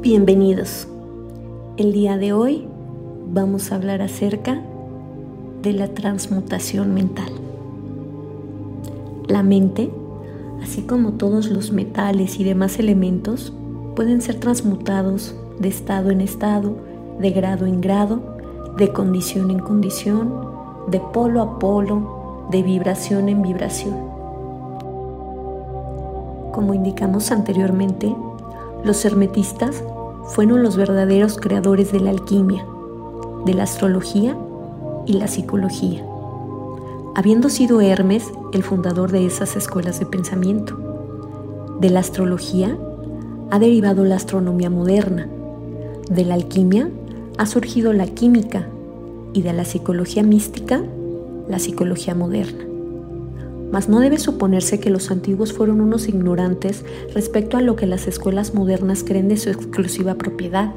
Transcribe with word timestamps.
Bienvenidos. 0.00 0.86
El 1.76 1.92
día 1.92 2.16
de 2.18 2.32
hoy 2.32 2.68
vamos 3.32 3.72
a 3.72 3.74
hablar 3.74 4.00
acerca 4.00 4.62
de 5.60 5.72
la 5.72 5.88
transmutación 5.88 6.94
mental. 6.94 7.32
La 9.26 9.42
mente, 9.42 9.90
así 10.62 10.82
como 10.82 11.14
todos 11.14 11.50
los 11.50 11.72
metales 11.72 12.38
y 12.38 12.44
demás 12.44 12.78
elementos, 12.78 13.52
pueden 13.96 14.22
ser 14.22 14.36
transmutados 14.38 15.34
de 15.58 15.66
estado 15.66 16.12
en 16.12 16.20
estado, 16.20 16.76
de 17.18 17.32
grado 17.32 17.66
en 17.66 17.80
grado, 17.80 18.20
de 18.76 18.92
condición 18.92 19.50
en 19.50 19.58
condición, 19.58 20.32
de 20.92 21.00
polo 21.00 21.42
a 21.42 21.58
polo, 21.58 22.46
de 22.52 22.62
vibración 22.62 23.28
en 23.28 23.42
vibración. 23.42 23.96
Como 26.52 26.72
indicamos 26.72 27.32
anteriormente, 27.32 28.14
los 28.84 29.04
hermetistas 29.04 29.82
fueron 30.24 30.62
los 30.62 30.76
verdaderos 30.76 31.36
creadores 31.36 31.92
de 31.92 32.00
la 32.00 32.10
alquimia, 32.10 32.64
de 33.44 33.54
la 33.54 33.64
astrología 33.64 34.36
y 35.06 35.14
la 35.14 35.26
psicología, 35.26 36.04
habiendo 37.14 37.48
sido 37.48 37.80
Hermes 37.80 38.30
el 38.52 38.62
fundador 38.62 39.10
de 39.10 39.26
esas 39.26 39.56
escuelas 39.56 39.98
de 39.98 40.06
pensamiento. 40.06 40.76
De 41.80 41.90
la 41.90 42.00
astrología 42.00 42.76
ha 43.50 43.58
derivado 43.58 44.04
la 44.04 44.16
astronomía 44.16 44.70
moderna, 44.70 45.28
de 46.10 46.24
la 46.24 46.34
alquimia 46.34 46.90
ha 47.38 47.46
surgido 47.46 47.92
la 47.92 48.06
química 48.06 48.66
y 49.32 49.42
de 49.42 49.52
la 49.52 49.64
psicología 49.64 50.22
mística 50.22 50.82
la 51.48 51.58
psicología 51.58 52.14
moderna. 52.14 52.67
Mas 53.70 53.88
no 53.88 54.00
debe 54.00 54.18
suponerse 54.18 54.80
que 54.80 54.90
los 54.90 55.10
antiguos 55.10 55.52
fueron 55.52 55.80
unos 55.80 56.08
ignorantes 56.08 56.84
respecto 57.14 57.56
a 57.56 57.62
lo 57.62 57.76
que 57.76 57.86
las 57.86 58.06
escuelas 58.06 58.54
modernas 58.54 59.04
creen 59.04 59.28
de 59.28 59.36
su 59.36 59.50
exclusiva 59.50 60.14
propiedad. 60.14 60.72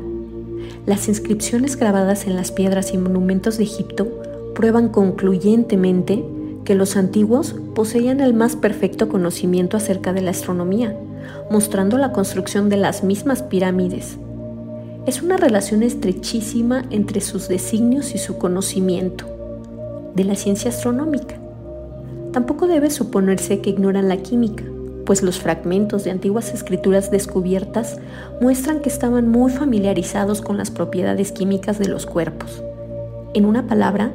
Las 0.85 1.07
inscripciones 1.07 1.77
grabadas 1.77 2.27
en 2.27 2.35
las 2.35 2.51
piedras 2.51 2.93
y 2.93 2.97
monumentos 2.97 3.57
de 3.57 3.63
Egipto 3.63 4.07
prueban 4.55 4.89
concluyentemente 4.89 6.23
que 6.65 6.75
los 6.75 6.95
antiguos 6.97 7.55
poseían 7.73 8.19
el 8.19 8.33
más 8.33 8.55
perfecto 8.55 9.09
conocimiento 9.09 9.77
acerca 9.77 10.13
de 10.13 10.21
la 10.21 10.31
astronomía, 10.31 10.95
mostrando 11.49 11.97
la 11.97 12.11
construcción 12.11 12.69
de 12.69 12.77
las 12.77 13.03
mismas 13.03 13.43
pirámides. 13.43 14.17
Es 15.05 15.21
una 15.23 15.37
relación 15.37 15.81
estrechísima 15.81 16.85
entre 16.91 17.21
sus 17.21 17.47
designios 17.47 18.13
y 18.13 18.19
su 18.19 18.37
conocimiento 18.37 19.25
de 20.13 20.23
la 20.25 20.35
ciencia 20.35 20.69
astronómica. 20.69 21.40
Tampoco 22.31 22.67
debe 22.67 22.89
suponerse 22.89 23.59
que 23.59 23.71
ignoran 23.71 24.07
la 24.07 24.17
química, 24.17 24.63
pues 25.05 25.23
los 25.23 25.39
fragmentos 25.39 26.03
de 26.03 26.11
antiguas 26.11 26.53
escrituras 26.53 27.11
descubiertas 27.11 27.99
muestran 28.39 28.79
que 28.79 28.89
estaban 28.89 29.27
muy 29.27 29.51
familiarizados 29.51 30.41
con 30.41 30.57
las 30.57 30.71
propiedades 30.71 31.31
químicas 31.31 31.79
de 31.79 31.89
los 31.89 32.05
cuerpos. 32.05 32.63
En 33.33 33.45
una 33.45 33.67
palabra, 33.67 34.13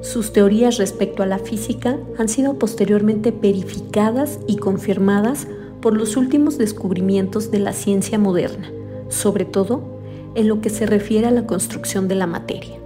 sus 0.00 0.32
teorías 0.32 0.78
respecto 0.78 1.22
a 1.22 1.26
la 1.26 1.38
física 1.38 1.98
han 2.18 2.28
sido 2.28 2.58
posteriormente 2.58 3.32
verificadas 3.32 4.38
y 4.46 4.56
confirmadas 4.56 5.48
por 5.80 5.96
los 5.96 6.16
últimos 6.16 6.56
descubrimientos 6.56 7.50
de 7.50 7.58
la 7.58 7.72
ciencia 7.72 8.18
moderna, 8.18 8.70
sobre 9.08 9.44
todo 9.44 9.82
en 10.34 10.48
lo 10.48 10.60
que 10.60 10.70
se 10.70 10.86
refiere 10.86 11.26
a 11.26 11.32
la 11.32 11.46
construcción 11.46 12.06
de 12.06 12.14
la 12.14 12.26
materia. 12.26 12.76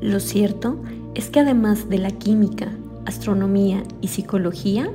Lo 0.00 0.20
cierto 0.20 0.76
es 1.14 1.30
que 1.30 1.40
además 1.40 1.88
de 1.88 1.98
la 1.98 2.10
química, 2.10 2.72
astronomía 3.06 3.82
y 4.00 4.08
psicología, 4.08 4.90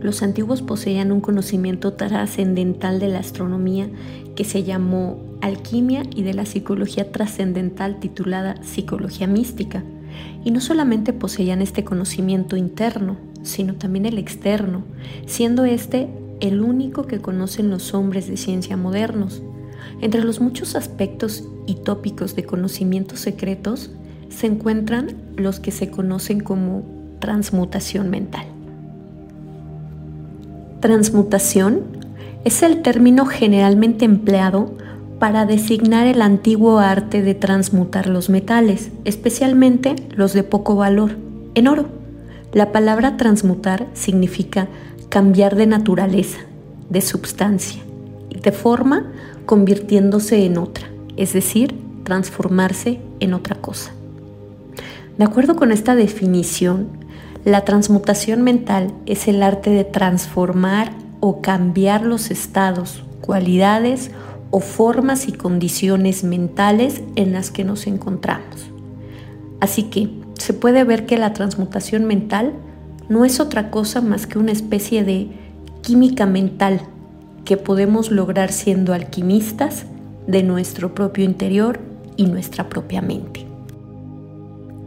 los 0.00 0.22
antiguos 0.22 0.62
poseían 0.62 1.12
un 1.12 1.20
conocimiento 1.20 1.92
trascendental 1.92 3.00
de 3.00 3.08
la 3.08 3.18
astronomía 3.18 3.88
que 4.34 4.44
se 4.44 4.62
llamó 4.62 5.18
alquimia 5.42 6.04
y 6.14 6.22
de 6.22 6.34
la 6.34 6.46
psicología 6.46 7.12
trascendental 7.12 8.00
titulada 8.00 8.62
psicología 8.62 9.26
mística. 9.26 9.82
Y 10.44 10.50
no 10.52 10.60
solamente 10.60 11.12
poseían 11.12 11.60
este 11.60 11.84
conocimiento 11.84 12.56
interno, 12.56 13.16
sino 13.42 13.74
también 13.74 14.06
el 14.06 14.18
externo, 14.18 14.84
siendo 15.26 15.64
este 15.64 16.08
el 16.40 16.62
único 16.62 17.06
que 17.06 17.20
conocen 17.20 17.70
los 17.70 17.92
hombres 17.92 18.26
de 18.26 18.38
ciencia 18.38 18.76
modernos. 18.76 19.42
Entre 20.00 20.24
los 20.24 20.40
muchos 20.40 20.74
aspectos 20.76 21.44
y 21.66 21.74
tópicos 21.74 22.34
de 22.34 22.44
conocimientos 22.44 23.20
secretos 23.20 23.90
se 24.30 24.46
encuentran 24.46 25.16
los 25.36 25.60
que 25.60 25.70
se 25.70 25.90
conocen 25.90 26.40
como 26.40 26.82
transmutación 27.18 28.08
mental. 28.08 28.46
Transmutación 30.80 31.82
es 32.44 32.62
el 32.62 32.80
término 32.80 33.26
generalmente 33.26 34.06
empleado 34.06 34.74
para 35.18 35.44
designar 35.44 36.06
el 36.06 36.22
antiguo 36.22 36.78
arte 36.78 37.20
de 37.20 37.34
transmutar 37.34 38.06
los 38.06 38.30
metales, 38.30 38.90
especialmente 39.04 39.94
los 40.16 40.32
de 40.32 40.42
poco 40.42 40.76
valor, 40.76 41.18
en 41.54 41.68
oro. 41.68 41.88
La 42.54 42.72
palabra 42.72 43.18
transmutar 43.18 43.86
significa 43.92 44.68
cambiar 45.10 45.56
de 45.56 45.66
naturaleza, 45.66 46.38
de 46.88 47.02
substancia, 47.02 47.82
y 48.30 48.40
de 48.40 48.52
forma 48.52 49.12
convirtiéndose 49.44 50.46
en 50.46 50.56
otra, 50.56 50.86
es 51.18 51.34
decir, 51.34 51.74
transformarse 52.04 53.00
en 53.20 53.34
otra 53.34 53.56
cosa. 53.56 53.92
De 55.20 55.26
acuerdo 55.26 55.54
con 55.54 55.70
esta 55.70 55.94
definición, 55.96 56.88
la 57.44 57.66
transmutación 57.66 58.40
mental 58.40 58.94
es 59.04 59.28
el 59.28 59.42
arte 59.42 59.68
de 59.68 59.84
transformar 59.84 60.92
o 61.20 61.42
cambiar 61.42 62.06
los 62.06 62.30
estados, 62.30 63.04
cualidades 63.20 64.12
o 64.50 64.60
formas 64.60 65.28
y 65.28 65.32
condiciones 65.32 66.24
mentales 66.24 67.02
en 67.16 67.34
las 67.34 67.50
que 67.50 67.64
nos 67.64 67.86
encontramos. 67.86 68.70
Así 69.60 69.90
que 69.90 70.08
se 70.38 70.54
puede 70.54 70.84
ver 70.84 71.04
que 71.04 71.18
la 71.18 71.34
transmutación 71.34 72.06
mental 72.06 72.54
no 73.10 73.26
es 73.26 73.40
otra 73.40 73.70
cosa 73.70 74.00
más 74.00 74.26
que 74.26 74.38
una 74.38 74.52
especie 74.52 75.04
de 75.04 75.28
química 75.82 76.24
mental 76.24 76.80
que 77.44 77.58
podemos 77.58 78.10
lograr 78.10 78.52
siendo 78.52 78.94
alquimistas 78.94 79.84
de 80.26 80.42
nuestro 80.42 80.94
propio 80.94 81.24
interior 81.24 81.78
y 82.16 82.24
nuestra 82.24 82.70
propia 82.70 83.02
mente. 83.02 83.49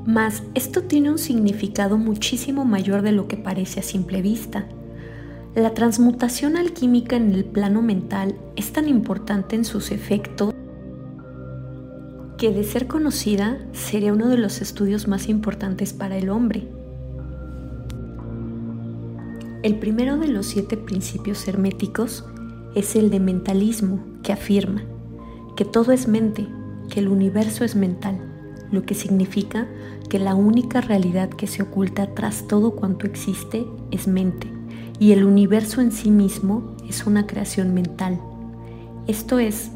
Mas 0.06 0.44
esto 0.54 0.84
tiene 0.84 1.12
un 1.12 1.18
significado 1.18 1.98
muchísimo 1.98 2.66
mayor 2.66 3.04
de 3.04 3.14
lo 3.14 3.30
que 3.30 3.38
parece 3.38 3.80
a 3.80 3.84
simple 3.84 4.22
vista. 4.22 4.66
La 5.56 5.74
transmutación 5.74 6.58
alquímica 6.58 7.16
en 7.16 7.32
el 7.32 7.46
plano 7.46 7.82
mental 7.82 8.36
es 8.58 8.74
tan 8.74 8.90
importante 8.90 9.56
en 9.56 9.64
sus 9.64 9.92
efectos 9.92 10.54
que 12.38 12.52
de 12.52 12.66
ser 12.66 12.88
conocida 12.88 13.60
sería 13.72 14.12
uno 14.12 14.28
de 14.28 14.38
los 14.38 14.62
estudios 14.62 15.08
más 15.08 15.30
importantes 15.30 15.94
para 15.94 16.18
el 16.18 16.30
hombre. 16.30 16.68
El 19.62 19.80
primero 19.80 20.18
de 20.18 20.28
los 20.28 20.48
siete 20.48 20.76
principios 20.76 21.48
herméticos 21.48 22.26
es 22.76 22.98
el 22.98 23.10
de 23.10 23.22
mentalismo, 23.22 24.04
que 24.22 24.34
afirma 24.34 24.84
que 25.56 25.64
todo 25.64 25.94
es 25.94 26.10
mente, 26.10 26.46
que 26.90 27.00
el 27.00 27.08
universo 27.08 27.64
es 27.64 27.78
mental 27.78 28.33
lo 28.74 28.84
que 28.84 28.96
significa 28.96 29.68
que 30.10 30.18
la 30.18 30.34
única 30.34 30.82
realidad 30.82 31.30
que 31.30 31.48
se 31.48 31.62
oculta 31.62 32.08
tras 32.16 32.48
todo 32.48 32.72
cuanto 32.72 33.06
existe 33.06 33.66
es 33.92 34.08
mente, 34.08 34.52
y 35.00 35.12
el 35.12 35.24
universo 35.24 35.80
en 35.80 35.92
sí 35.92 36.10
mismo 36.10 36.76
es 36.90 37.06
una 37.06 37.28
creación 37.28 37.74
mental. 37.74 38.20
Esto 39.08 39.38
es, 39.38 39.72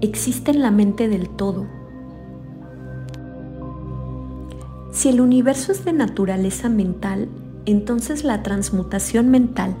existe 0.00 0.50
en 0.50 0.62
la 0.62 0.70
mente 0.70 1.08
del 1.08 1.28
todo. 1.28 1.66
Si 4.92 5.10
el 5.10 5.20
universo 5.20 5.72
es 5.72 5.84
de 5.84 5.92
naturaleza 5.92 6.70
mental, 6.70 7.28
entonces 7.66 8.24
la 8.24 8.42
transmutación 8.42 9.30
mental 9.30 9.76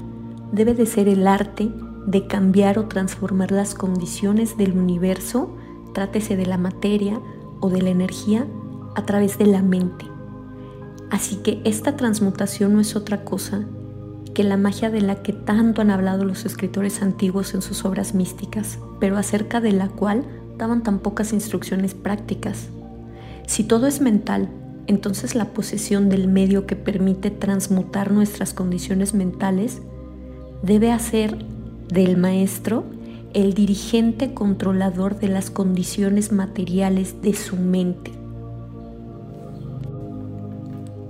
debe 0.52 0.74
de 0.74 0.84
ser 0.84 1.08
el 1.08 1.26
arte 1.26 1.70
de 2.06 2.26
cambiar 2.26 2.78
o 2.78 2.86
transformar 2.86 3.50
las 3.50 3.74
condiciones 3.74 4.58
del 4.58 4.76
universo, 4.76 5.56
trátese 5.94 6.36
de 6.36 6.44
la 6.44 6.58
materia, 6.58 7.18
o 7.60 7.70
de 7.70 7.82
la 7.82 7.90
energía 7.90 8.46
a 8.94 9.04
través 9.04 9.38
de 9.38 9.46
la 9.46 9.62
mente. 9.62 10.06
Así 11.10 11.36
que 11.36 11.60
esta 11.64 11.96
transmutación 11.96 12.74
no 12.74 12.80
es 12.80 12.96
otra 12.96 13.24
cosa 13.24 13.64
que 14.34 14.44
la 14.44 14.56
magia 14.56 14.90
de 14.90 15.00
la 15.00 15.22
que 15.22 15.32
tanto 15.32 15.80
han 15.80 15.90
hablado 15.90 16.24
los 16.24 16.44
escritores 16.44 17.00
antiguos 17.00 17.54
en 17.54 17.62
sus 17.62 17.84
obras 17.84 18.14
místicas, 18.14 18.78
pero 19.00 19.16
acerca 19.16 19.60
de 19.60 19.72
la 19.72 19.88
cual 19.88 20.24
daban 20.58 20.82
tan 20.82 20.98
pocas 20.98 21.32
instrucciones 21.32 21.94
prácticas. 21.94 22.68
Si 23.46 23.64
todo 23.64 23.86
es 23.86 24.00
mental, 24.00 24.50
entonces 24.86 25.34
la 25.34 25.46
posesión 25.46 26.08
del 26.08 26.28
medio 26.28 26.66
que 26.66 26.76
permite 26.76 27.30
transmutar 27.30 28.12
nuestras 28.12 28.52
condiciones 28.52 29.14
mentales 29.14 29.80
debe 30.62 30.92
hacer 30.92 31.44
del 31.88 32.16
maestro 32.16 32.84
el 33.36 33.52
dirigente 33.52 34.32
controlador 34.32 35.20
de 35.20 35.28
las 35.28 35.50
condiciones 35.50 36.32
materiales 36.32 37.20
de 37.20 37.34
su 37.34 37.54
mente. 37.56 38.10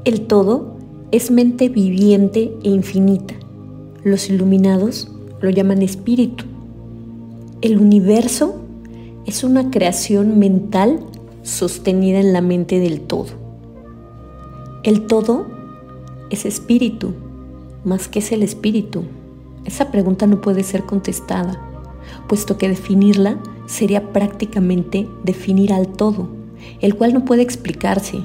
El 0.04 0.26
todo 0.26 0.76
es 1.12 1.30
mente 1.30 1.68
viviente 1.68 2.52
e 2.64 2.68
infinita. 2.68 3.34
Los 4.02 4.28
iluminados 4.28 5.08
lo 5.40 5.50
llaman 5.50 5.82
espíritu. 5.82 6.46
El 7.60 7.78
universo 7.78 8.56
es 9.24 9.44
una 9.44 9.70
creación 9.70 10.36
mental 10.36 10.98
sostenida 11.44 12.18
en 12.18 12.32
la 12.32 12.40
mente 12.40 12.80
del 12.80 13.02
todo. 13.02 13.28
El 14.82 15.06
todo 15.06 15.46
es 16.30 16.44
espíritu, 16.44 17.12
más 17.84 18.08
que 18.08 18.18
es 18.18 18.32
el 18.32 18.42
espíritu. 18.42 19.04
Esa 19.64 19.92
pregunta 19.92 20.26
no 20.26 20.40
puede 20.40 20.64
ser 20.64 20.82
contestada, 20.82 21.75
puesto 22.26 22.58
que 22.58 22.68
definirla 22.68 23.38
sería 23.66 24.12
prácticamente 24.12 25.08
definir 25.24 25.72
al 25.72 25.88
todo, 25.88 26.28
el 26.80 26.94
cual 26.94 27.14
no 27.14 27.24
puede 27.24 27.42
explicarse. 27.42 28.20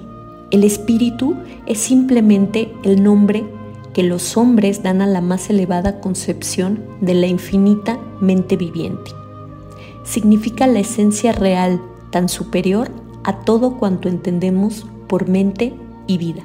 El 0.51 0.63
espíritu 0.63 1.35
es 1.65 1.79
simplemente 1.79 2.71
el 2.83 3.03
nombre 3.03 3.45
que 3.93 4.03
los 4.03 4.37
hombres 4.37 4.83
dan 4.83 5.01
a 5.01 5.07
la 5.07 5.21
más 5.21 5.49
elevada 5.49 5.99
concepción 5.99 6.83
de 7.01 7.13
la 7.13 7.27
infinita 7.27 7.99
mente 8.19 8.55
viviente. 8.55 9.11
Significa 10.03 10.67
la 10.67 10.79
esencia 10.79 11.31
real 11.31 11.81
tan 12.09 12.29
superior 12.29 12.89
a 13.23 13.39
todo 13.41 13.77
cuanto 13.77 14.09
entendemos 14.09 14.85
por 15.07 15.27
mente 15.27 15.73
y 16.07 16.17
vida. 16.17 16.43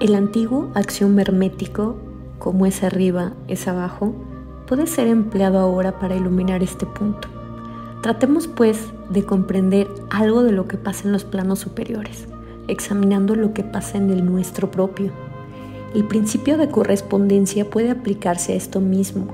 El 0.00 0.14
antiguo 0.14 0.70
axioma 0.74 1.22
hermético, 1.22 1.96
como 2.38 2.66
es 2.66 2.82
arriba, 2.82 3.34
es 3.46 3.68
abajo, 3.68 4.14
puede 4.72 4.86
ser 4.86 5.06
empleado 5.06 5.58
ahora 5.58 5.98
para 5.98 6.16
iluminar 6.16 6.62
este 6.62 6.86
punto. 6.86 7.28
Tratemos 8.00 8.48
pues 8.48 8.78
de 9.10 9.22
comprender 9.22 9.86
algo 10.08 10.42
de 10.44 10.52
lo 10.52 10.66
que 10.66 10.78
pasa 10.78 11.02
en 11.04 11.12
los 11.12 11.24
planos 11.24 11.58
superiores, 11.58 12.26
examinando 12.68 13.34
lo 13.34 13.52
que 13.52 13.64
pasa 13.64 13.98
en 13.98 14.08
el 14.08 14.24
nuestro 14.24 14.70
propio. 14.70 15.12
El 15.94 16.04
principio 16.04 16.56
de 16.56 16.70
correspondencia 16.70 17.68
puede 17.68 17.90
aplicarse 17.90 18.54
a 18.54 18.56
esto 18.56 18.80
mismo. 18.80 19.26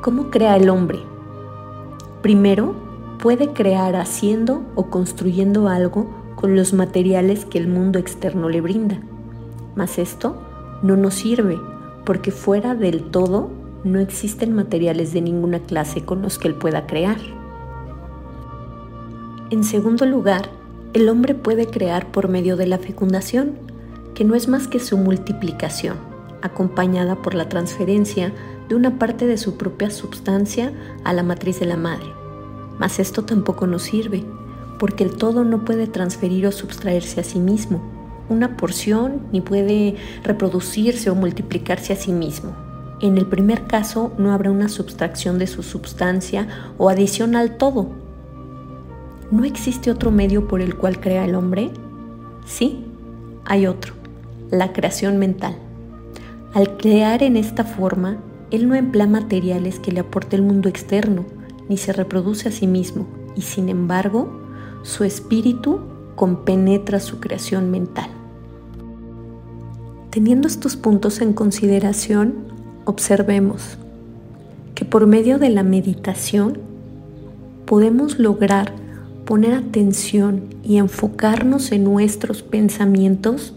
¿Cómo 0.00 0.30
crea 0.30 0.54
el 0.56 0.70
hombre? 0.70 1.00
Primero, 2.22 2.76
puede 3.20 3.48
crear 3.48 3.96
haciendo 3.96 4.62
o 4.76 4.90
construyendo 4.90 5.66
algo 5.66 6.08
con 6.36 6.54
los 6.54 6.72
materiales 6.72 7.46
que 7.46 7.58
el 7.58 7.66
mundo 7.66 7.98
externo 7.98 8.48
le 8.48 8.60
brinda. 8.60 9.00
Mas 9.74 9.98
esto 9.98 10.40
no 10.84 10.96
nos 10.96 11.14
sirve 11.14 11.58
porque 12.04 12.30
fuera 12.30 12.76
del 12.76 13.10
todo 13.10 13.58
no 13.84 13.98
existen 13.98 14.52
materiales 14.52 15.12
de 15.12 15.22
ninguna 15.22 15.60
clase 15.60 16.04
con 16.04 16.22
los 16.22 16.38
que 16.38 16.48
él 16.48 16.54
pueda 16.54 16.86
crear. 16.86 17.18
En 19.50 19.64
segundo 19.64 20.06
lugar, 20.06 20.50
el 20.92 21.08
hombre 21.08 21.34
puede 21.34 21.66
crear 21.66 22.10
por 22.12 22.28
medio 22.28 22.56
de 22.56 22.66
la 22.66 22.78
fecundación, 22.78 23.52
que 24.14 24.24
no 24.24 24.34
es 24.34 24.48
más 24.48 24.68
que 24.68 24.80
su 24.80 24.96
multiplicación, 24.96 25.96
acompañada 26.42 27.16
por 27.16 27.34
la 27.34 27.48
transferencia 27.48 28.32
de 28.68 28.74
una 28.74 28.98
parte 28.98 29.26
de 29.26 29.38
su 29.38 29.56
propia 29.56 29.90
substancia 29.90 30.72
a 31.04 31.12
la 31.12 31.22
matriz 31.22 31.58
de 31.60 31.66
la 31.66 31.76
madre. 31.76 32.06
Mas 32.78 32.98
esto 32.98 33.24
tampoco 33.24 33.66
nos 33.66 33.82
sirve, 33.82 34.24
porque 34.78 35.04
el 35.04 35.16
todo 35.16 35.44
no 35.44 35.64
puede 35.64 35.86
transferir 35.86 36.46
o 36.46 36.52
sustraerse 36.52 37.20
a 37.20 37.24
sí 37.24 37.38
mismo, 37.38 37.82
una 38.28 38.56
porción 38.56 39.22
ni 39.32 39.40
puede 39.40 39.96
reproducirse 40.22 41.10
o 41.10 41.14
multiplicarse 41.14 41.92
a 41.92 41.96
sí 41.96 42.12
mismo. 42.12 42.69
En 43.00 43.16
el 43.16 43.26
primer 43.26 43.66
caso 43.66 44.12
no 44.18 44.32
habrá 44.32 44.50
una 44.50 44.68
subtracción 44.68 45.38
de 45.38 45.46
su 45.46 45.62
substancia 45.62 46.48
o 46.76 46.90
adición 46.90 47.34
al 47.34 47.56
todo. 47.56 47.88
¿No 49.30 49.44
existe 49.44 49.90
otro 49.90 50.10
medio 50.10 50.48
por 50.48 50.60
el 50.60 50.76
cual 50.76 51.00
crea 51.00 51.24
el 51.24 51.34
hombre? 51.34 51.70
Sí, 52.44 52.84
hay 53.46 53.66
otro, 53.66 53.94
la 54.50 54.72
creación 54.72 55.18
mental. 55.18 55.56
Al 56.52 56.76
crear 56.76 57.22
en 57.22 57.36
esta 57.36 57.64
forma, 57.64 58.18
él 58.50 58.68
no 58.68 58.74
emplea 58.74 59.06
materiales 59.06 59.78
que 59.78 59.92
le 59.92 60.00
aporte 60.00 60.36
el 60.36 60.42
mundo 60.42 60.68
externo, 60.68 61.24
ni 61.68 61.76
se 61.76 61.92
reproduce 61.92 62.48
a 62.48 62.52
sí 62.52 62.66
mismo, 62.66 63.06
y 63.36 63.42
sin 63.42 63.68
embargo, 63.68 64.28
su 64.82 65.04
espíritu 65.04 65.80
compenetra 66.16 67.00
su 67.00 67.20
creación 67.20 67.70
mental. 67.70 68.10
Teniendo 70.10 70.48
estos 70.48 70.76
puntos 70.76 71.20
en 71.20 71.32
consideración, 71.32 72.49
observemos 72.84 73.78
que 74.74 74.84
por 74.84 75.06
medio 75.06 75.38
de 75.38 75.50
la 75.50 75.62
meditación 75.62 76.58
podemos 77.66 78.18
lograr 78.18 78.72
poner 79.24 79.54
atención 79.54 80.42
y 80.64 80.78
enfocarnos 80.78 81.70
en 81.72 81.84
nuestros 81.84 82.42
pensamientos 82.42 83.54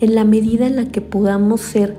en 0.00 0.14
la 0.14 0.24
medida 0.24 0.66
en 0.66 0.76
la 0.76 0.86
que 0.86 1.00
podamos 1.00 1.60
ser 1.60 1.96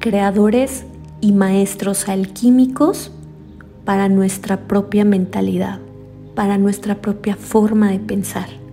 creadores 0.00 0.84
y 1.20 1.32
maestros 1.32 2.08
alquímicos 2.08 3.12
para 3.84 4.08
nuestra 4.08 4.66
propia 4.66 5.04
mentalidad, 5.04 5.80
para 6.34 6.58
nuestra 6.58 7.00
propia 7.00 7.36
forma 7.36 7.90
de 7.90 7.98
pensar. 7.98 8.65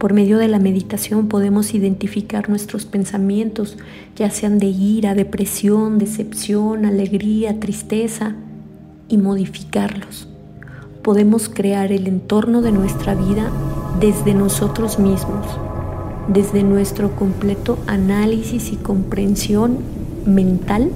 Por 0.00 0.14
medio 0.14 0.38
de 0.38 0.48
la 0.48 0.58
meditación 0.58 1.28
podemos 1.28 1.74
identificar 1.74 2.48
nuestros 2.48 2.86
pensamientos, 2.86 3.76
ya 4.16 4.30
sean 4.30 4.58
de 4.58 4.68
ira, 4.68 5.14
depresión, 5.14 5.98
decepción, 5.98 6.86
alegría, 6.86 7.60
tristeza, 7.60 8.34
y 9.10 9.18
modificarlos. 9.18 10.26
Podemos 11.02 11.50
crear 11.50 11.92
el 11.92 12.06
entorno 12.06 12.62
de 12.62 12.72
nuestra 12.72 13.14
vida 13.14 13.50
desde 14.00 14.32
nosotros 14.32 14.98
mismos, 14.98 15.46
desde 16.28 16.62
nuestro 16.62 17.14
completo 17.14 17.76
análisis 17.86 18.72
y 18.72 18.76
comprensión 18.76 19.80
mental 20.24 20.90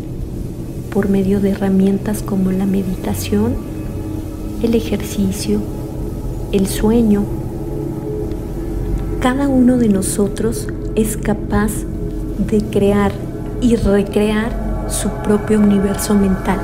por 0.91 1.11
medio 1.11 1.41
de 1.41 1.51
herramientas 1.51 2.23
como 2.23 2.53
la 2.53 2.65
meditación, 2.65 3.55
el 4.63 4.75
ejercicio, 4.75 5.61
el 6.53 6.69
sueño, 6.69 7.44
cada 9.25 9.49
uno 9.49 9.79
de 9.79 9.89
nosotros 9.89 10.69
es 10.97 11.17
capaz 11.17 11.71
de 12.47 12.63
crear 12.63 13.11
y 13.63 13.75
recrear 13.75 14.53
su 14.89 15.09
propio 15.09 15.61
universo 15.61 16.15
mental. 16.15 16.59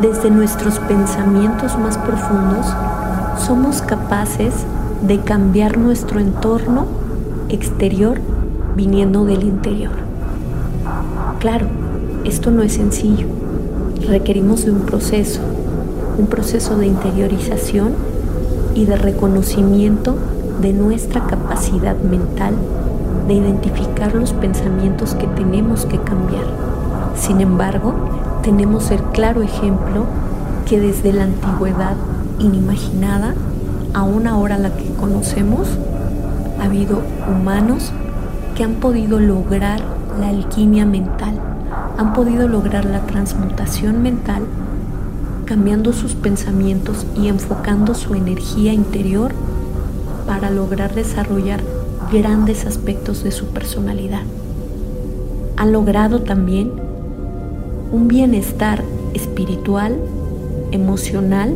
Desde 0.00 0.32
nuestros 0.32 0.80
pensamientos 0.80 1.78
más 1.78 1.96
profundos 1.96 2.66
somos 3.38 3.82
capaces 3.82 4.52
de 5.06 5.20
cambiar 5.20 5.78
nuestro 5.78 6.18
entorno 6.18 6.88
exterior 7.50 8.18
viniendo 8.74 9.24
del 9.24 9.44
interior. 9.44 9.92
Claro, 11.38 11.66
esto 12.24 12.50
no 12.50 12.62
es 12.62 12.72
sencillo. 12.72 13.28
Requerimos 14.08 14.64
de 14.64 14.72
un 14.72 14.80
proceso, 14.80 15.40
un 16.18 16.26
proceso 16.26 16.76
de 16.78 16.88
interiorización 16.88 17.92
y 18.74 18.86
de 18.86 18.96
reconocimiento 18.96 20.16
de 20.60 20.72
nuestra 20.72 21.26
capacidad 21.26 21.96
mental 21.96 22.54
de 23.26 23.34
identificar 23.34 24.14
los 24.14 24.32
pensamientos 24.32 25.14
que 25.14 25.26
tenemos 25.26 25.86
que 25.86 25.98
cambiar. 25.98 26.44
Sin 27.16 27.40
embargo, 27.40 27.94
tenemos 28.42 28.90
el 28.90 29.02
claro 29.12 29.42
ejemplo 29.42 30.04
que 30.66 30.80
desde 30.80 31.12
la 31.12 31.24
antigüedad 31.24 31.96
inimaginada 32.38 33.34
a 33.94 34.02
una 34.02 34.38
hora 34.38 34.58
la 34.58 34.70
que 34.70 34.88
conocemos, 34.94 35.68
ha 36.60 36.64
habido 36.64 37.00
humanos 37.28 37.92
que 38.56 38.64
han 38.64 38.74
podido 38.74 39.20
lograr 39.20 39.80
la 40.18 40.28
alquimia 40.28 40.86
mental, 40.86 41.34
han 41.98 42.12
podido 42.12 42.48
lograr 42.48 42.84
la 42.84 43.00
transmutación 43.00 44.02
mental 44.02 44.42
cambiando 45.44 45.92
sus 45.92 46.14
pensamientos 46.14 47.06
y 47.14 47.28
enfocando 47.28 47.94
su 47.94 48.14
energía 48.14 48.72
interior 48.72 49.32
para 50.26 50.50
lograr 50.50 50.94
desarrollar 50.94 51.60
grandes 52.12 52.66
aspectos 52.66 53.22
de 53.24 53.32
su 53.32 53.46
personalidad. 53.46 54.22
Han 55.56 55.72
logrado 55.72 56.22
también 56.22 56.72
un 57.92 58.08
bienestar 58.08 58.82
espiritual, 59.14 59.96
emocional, 60.72 61.54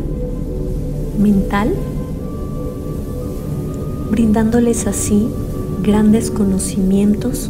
mental, 1.19 1.73
brindándoles 4.11 4.87
así 4.87 5.27
grandes 5.81 6.31
conocimientos 6.31 7.49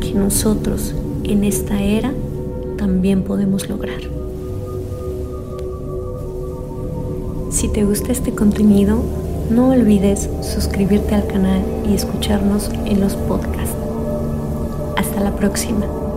que 0.00 0.14
nosotros 0.14 0.94
en 1.24 1.44
esta 1.44 1.82
era 1.82 2.12
también 2.76 3.22
podemos 3.22 3.68
lograr. 3.68 4.00
Si 7.50 7.68
te 7.68 7.84
gusta 7.84 8.12
este 8.12 8.32
contenido, 8.32 9.02
no 9.50 9.70
olvides 9.70 10.28
suscribirte 10.42 11.14
al 11.14 11.26
canal 11.26 11.62
y 11.86 11.94
escucharnos 11.94 12.70
en 12.84 13.00
los 13.00 13.16
podcasts. 13.16 13.76
Hasta 14.96 15.20
la 15.20 15.34
próxima. 15.36 16.07